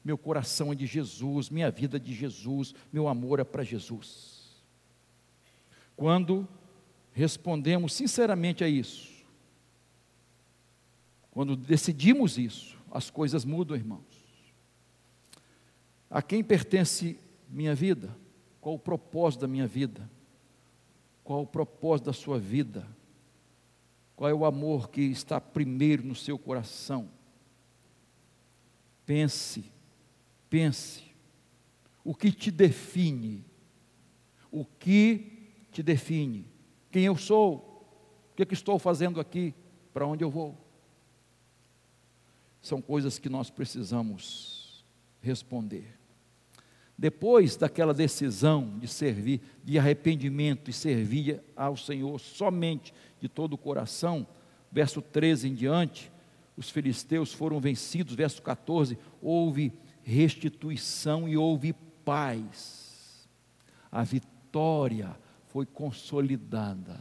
[0.04, 4.62] Meu coração é de Jesus, minha vida é de Jesus, meu amor é para Jesus.
[5.96, 6.46] Quando
[7.14, 9.13] respondemos sinceramente a isso,
[11.34, 14.24] quando decidimos isso, as coisas mudam, irmãos.
[16.08, 17.18] A quem pertence
[17.48, 18.16] minha vida?
[18.60, 20.10] Qual o propósito da minha vida?
[21.22, 22.86] Qual o propósito da sua vida?
[24.16, 27.10] Qual é o amor que está primeiro no seu coração?
[29.04, 29.74] Pense
[30.54, 31.02] Pense.
[32.04, 33.44] O que te define?
[34.52, 36.46] O que te define?
[36.92, 37.56] Quem eu sou?
[38.30, 39.52] O que, é que estou fazendo aqui?
[39.92, 40.56] Para onde eu vou?
[42.64, 44.82] São coisas que nós precisamos
[45.20, 45.98] responder.
[46.96, 53.58] Depois daquela decisão de servir, de arrependimento e servir ao Senhor somente de todo o
[53.58, 54.26] coração,
[54.72, 56.10] verso 13 em diante,
[56.56, 59.70] os filisteus foram vencidos, verso 14, houve
[60.02, 63.28] restituição e houve paz.
[63.92, 65.14] A vitória
[65.48, 66.98] foi consolidada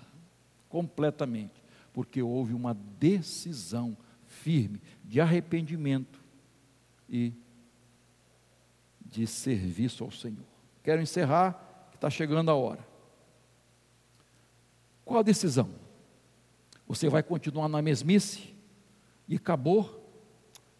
[0.68, 3.96] completamente, porque houve uma decisão
[4.42, 6.22] firme de arrependimento
[7.10, 7.34] e
[9.06, 10.46] de serviço ao Senhor.
[10.84, 12.86] Quero encerrar, que está chegando a hora.
[15.06, 15.70] Qual a decisão?
[16.88, 18.54] Você vai continuar na mesmice
[19.28, 20.02] e acabou?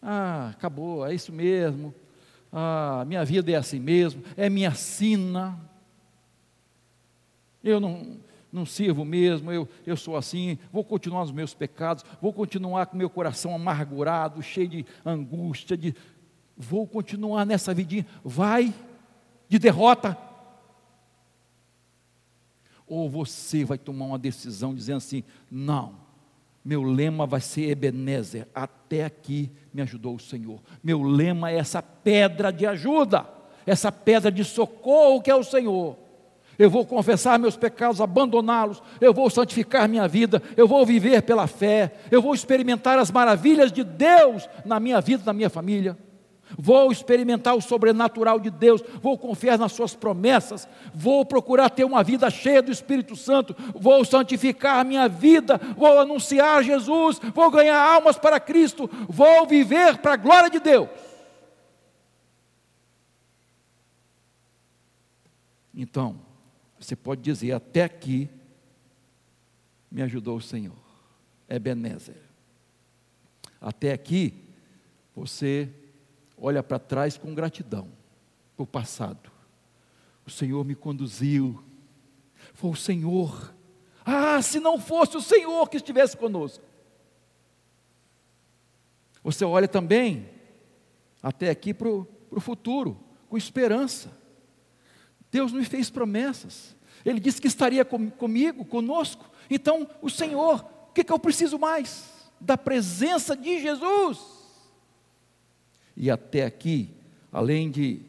[0.02, 1.94] Ah, acabou, é isso mesmo
[2.56, 5.58] ah, minha vida é assim mesmo, é minha sina,
[7.64, 8.20] eu não,
[8.54, 12.96] não sirvo mesmo, eu, eu sou assim, vou continuar nos meus pecados, vou continuar com
[12.96, 15.94] meu coração amargurado, cheio de angústia, de,
[16.56, 18.72] vou continuar nessa vidinha, vai
[19.48, 20.16] de derrota.
[22.86, 25.96] Ou você vai tomar uma decisão dizendo assim: não,
[26.64, 30.60] meu lema vai ser Ebenezer, até aqui me ajudou o Senhor.
[30.82, 33.26] Meu lema é essa pedra de ajuda,
[33.66, 36.03] essa pedra de socorro que é o Senhor.
[36.58, 41.46] Eu vou confessar meus pecados, abandoná-los, eu vou santificar minha vida, eu vou viver pela
[41.46, 45.98] fé, eu vou experimentar as maravilhas de Deus na minha vida, na minha família.
[46.56, 52.02] Vou experimentar o sobrenatural de Deus, vou confiar nas Suas promessas, vou procurar ter uma
[52.04, 58.16] vida cheia do Espírito Santo, vou santificar minha vida, vou anunciar Jesus, vou ganhar almas
[58.16, 60.88] para Cristo, vou viver para a glória de Deus.
[65.74, 66.20] Então,
[66.84, 68.28] você pode dizer: até aqui
[69.90, 70.76] me ajudou o Senhor,
[71.48, 72.20] Ebenezer.
[73.60, 74.44] Até aqui
[75.14, 75.72] você
[76.36, 77.88] olha para trás com gratidão
[78.56, 79.32] o passado.
[80.26, 81.62] O Senhor me conduziu,
[82.52, 83.54] Foi o Senhor.
[84.04, 86.62] Ah, se não fosse o Senhor que estivesse conosco.
[89.22, 90.28] Você olha também
[91.22, 94.23] até aqui para o futuro, com esperança.
[95.34, 96.76] Deus me fez promessas.
[97.04, 99.28] Ele disse que estaria com, comigo, conosco.
[99.50, 102.08] Então, o Senhor, o que, que eu preciso mais?
[102.40, 104.20] Da presença de Jesus.
[105.96, 106.88] E até aqui,
[107.32, 108.00] além de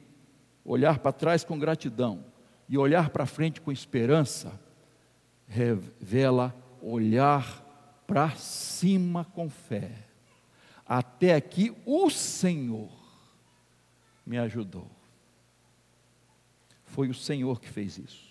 [0.64, 2.24] olhar para trás com gratidão
[2.70, 4.62] e olhar para frente com esperança,
[5.48, 9.92] revela olhar para cima com fé.
[10.86, 12.92] Até aqui o Senhor
[14.24, 14.88] me ajudou.
[16.96, 18.24] Foi o Senhor que fez isso.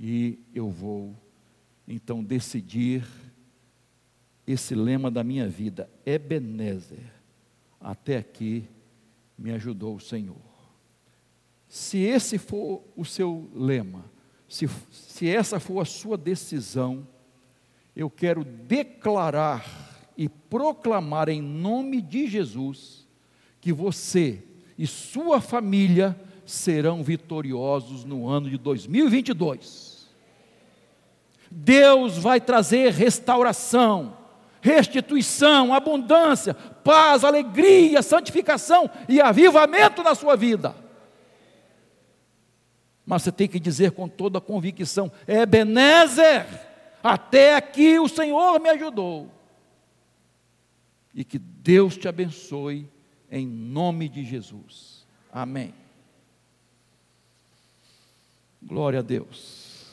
[0.00, 1.14] E eu vou
[1.86, 3.06] então decidir
[4.46, 7.12] esse lema da minha vida, Ebenezer.
[7.78, 8.64] Até aqui
[9.36, 10.40] me ajudou o Senhor.
[11.68, 14.06] Se esse for o seu lema,
[14.48, 17.06] se, se essa for a sua decisão,
[17.94, 23.06] eu quero declarar e proclamar em nome de Jesus
[23.60, 24.42] que você
[24.78, 26.18] e sua família
[26.48, 30.08] serão vitoriosos no ano de 2022.
[31.50, 34.16] Deus vai trazer restauração,
[34.62, 40.74] restituição, abundância, paz, alegria, santificação e avivamento na sua vida.
[43.04, 46.46] Mas você tem que dizer com toda a convicção: Ebenezer,
[47.02, 49.30] até aqui o Senhor me ajudou.
[51.14, 52.88] E que Deus te abençoe
[53.30, 55.06] em nome de Jesus.
[55.30, 55.74] Amém.
[58.62, 59.86] Glória a Deus.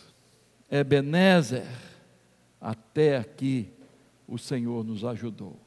[0.69, 1.67] Ebenezer,
[2.59, 3.69] até aqui
[4.27, 5.64] o Senhor nos ajudou.